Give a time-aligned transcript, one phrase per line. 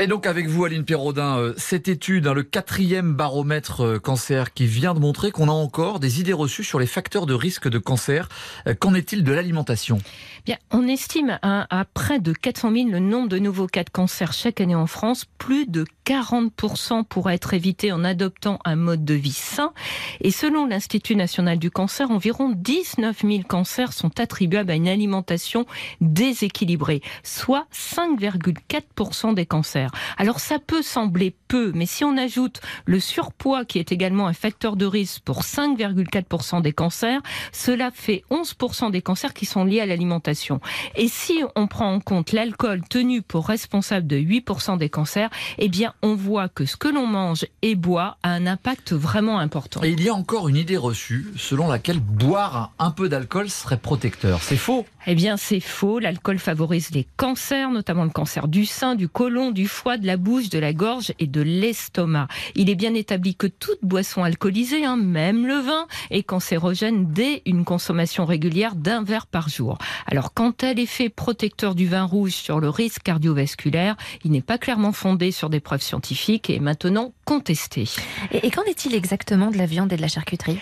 [0.00, 4.54] Et donc avec vous, Aline Perraudin, euh, cette étude, hein, le quatrième baromètre euh, cancer,
[4.54, 7.68] qui vient de montrer qu'on a encore des idées reçues sur les facteurs de risque
[7.68, 8.28] de cancer.
[8.68, 9.98] Euh, Qu'en est-il de l'alimentation?
[10.46, 13.90] Bien, on estime à, à près de 400 000 le nombre de nouveaux cas de
[13.90, 15.24] cancer chaque année en France.
[15.36, 19.72] Plus de 40% pourraient être évités en adoptant un mode de vie sain.
[20.20, 25.66] Et selon l'Institut national du cancer, environ 19 000 cancers sont attribuables à une alimentation
[26.00, 29.87] déséquilibrée, soit 5,4% des cancers.
[30.16, 34.32] Alors ça peut sembler peu, mais si on ajoute le surpoids qui est également un
[34.32, 37.20] facteur de risque pour 5,4% des cancers,
[37.52, 40.60] cela fait 11% des cancers qui sont liés à l'alimentation.
[40.96, 45.68] Et si on prend en compte l'alcool tenu pour responsable de 8% des cancers, eh
[45.68, 49.82] bien on voit que ce que l'on mange et boit a un impact vraiment important.
[49.82, 53.78] Et il y a encore une idée reçue selon laquelle boire un peu d'alcool serait
[53.78, 54.42] protecteur.
[54.42, 54.86] C'est faux?
[55.06, 55.98] Eh bien, c'est faux.
[55.98, 60.16] L'alcool favorise les cancers, notamment le cancer du sein, du côlon, du foie, de la
[60.16, 62.28] bouche, de la gorge et de l'estomac.
[62.54, 67.42] Il est bien établi que toute boisson alcoolisée, hein, même le vin, est cancérogène dès
[67.46, 69.78] une consommation régulière d'un verre par jour.
[70.06, 74.58] Alors, quant à l'effet protecteur du vin rouge sur le risque cardiovasculaire, il n'est pas
[74.58, 77.84] clairement fondé sur des preuves scientifiques et maintenant contesté.
[78.32, 80.58] Et, et qu'en est-il exactement de la viande et de la charcuterie?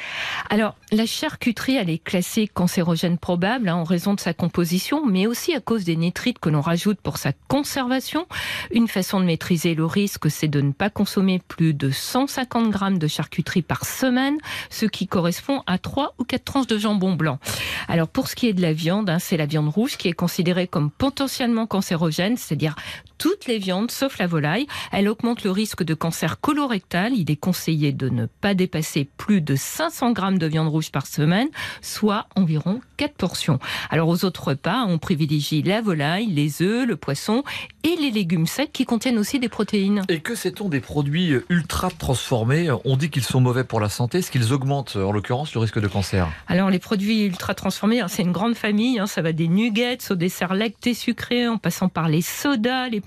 [0.51, 5.29] Alors, la charcuterie, elle est classée cancérogène probable hein, en raison de sa composition, mais
[5.29, 8.27] aussi à cause des nitrites que l'on rajoute pour sa conservation.
[8.73, 12.99] Une façon de maîtriser le risque, c'est de ne pas consommer plus de 150 grammes
[12.99, 14.37] de charcuterie par semaine,
[14.69, 17.39] ce qui correspond à 3 ou 4 tranches de jambon blanc.
[17.87, 20.15] Alors, pour ce qui est de la viande, hein, c'est la viande rouge qui est
[20.15, 22.75] considérée comme potentiellement cancérogène, c'est-à-dire
[23.19, 24.67] toutes les viandes sauf la volaille.
[24.93, 27.13] Elle augmente le risque de cancer colorectal.
[27.15, 31.07] Il est conseillé de ne pas dépasser plus de 500 grammes de viande rouge par
[31.07, 31.49] semaine,
[31.83, 33.59] soit environ 4 portions.
[33.91, 37.43] Alors aux autres repas, on privilégie la volaille, les œufs, le poisson
[37.83, 40.03] et les légumes secs qui contiennent aussi des protéines.
[40.09, 42.71] Et que sait-on des produits ultra transformés?
[42.85, 44.19] On dit qu'ils sont mauvais pour la santé.
[44.19, 46.29] Est-ce qu'ils augmentent, en l'occurrence, le risque de cancer?
[46.49, 48.99] Alors les produits ultra transformés, hein, c'est une grande famille.
[48.99, 53.01] hein, ça va des nuggets au dessert lacté sucré, en passant par les sodas, les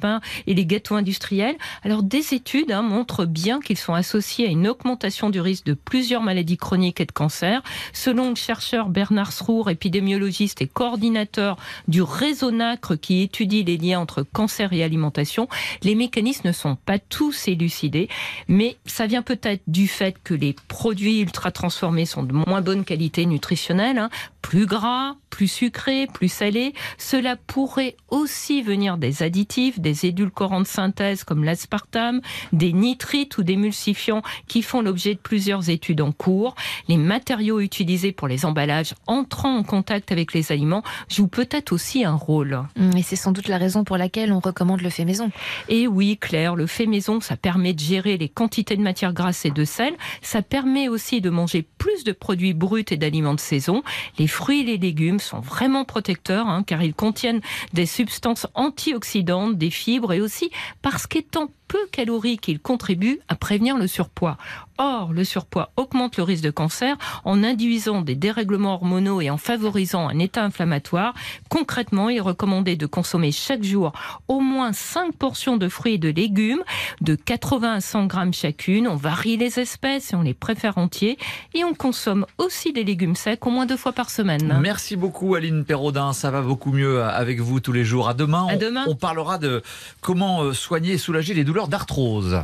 [0.48, 1.58] et les gâteaux industriels.
[1.84, 5.74] Alors des études hein, montrent bien qu'ils sont associés à une augmentation du risque de
[5.74, 7.62] plusieurs maladies chroniques et de cancer.
[7.94, 14.00] Selon le chercheur Bernard Srour, épidémiologiste et coordinateur du réseau NACRE qui étudie les liens
[14.00, 15.48] entre cancer et alimentation,
[15.84, 18.10] les mécanismes ne sont pas tous élucidés,
[18.48, 22.86] mais ça vient peut-être du fait que les produits ultra transformés sont de moins bonne
[22.86, 24.10] qualité nutritionnelle, hein,
[24.42, 26.74] plus gras, plus sucrés, plus salés.
[26.98, 32.22] Cela pourrait aussi venir des additifs, des édulcorants de synthèse comme l'aspartame,
[32.54, 36.56] des nitrites ou des emulsifiants qui font l'objet de plusieurs études en cours.
[36.88, 42.04] Les matériaux utilisés pour les emballages entrant en contact avec les aliments jouent peut-être aussi
[42.06, 42.62] un rôle.
[42.80, 45.32] Hum, Et c'est sans doute la raison pour laquelle on recommande le fait maison.
[45.68, 49.46] Et oui, Claire, le fait maison, ça permet de gérer les quantités de matières grasses
[49.46, 49.94] et de sel.
[50.22, 53.84] Ça permet aussi de manger plus de produits bruts et d'aliments de saison.
[54.18, 57.42] Les fruits et les légumes sont vraiment protecteurs, hein, car ils contiennent
[57.74, 60.52] des substances antioxydantes, des fibres et aussi
[60.82, 64.38] parce qu'étant peu caloriques, ils contribuent à prévenir le surpoids.
[64.80, 69.38] Or, le surpoids augmente le risque de cancer en induisant des dérèglements hormonaux et en
[69.38, 71.14] favorisant un état inflammatoire.
[71.50, 73.92] Concrètement, il est recommandé de consommer chaque jour
[74.28, 76.64] au moins 5 portions de fruits et de légumes,
[77.02, 78.88] de 80 à 100 grammes chacune.
[78.88, 81.18] On varie les espèces et on les préfère entiers.
[81.54, 84.58] Et on consomme aussi des légumes secs au moins deux fois par semaine.
[84.62, 88.10] Merci beaucoup Aline Perraudin, ça va beaucoup mieux avec vous tous les jours.
[88.10, 88.86] À demain, À on, demain.
[88.88, 89.62] on parlera de
[90.02, 92.44] comment euh, soigner et soulager les douleurs d'arthrose.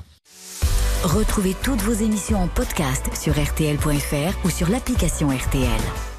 [1.04, 6.15] Retrouvez toutes vos émissions en podcast sur RTL.fr ou sur l'application RTL.